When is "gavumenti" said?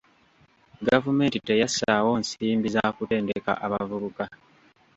0.87-1.37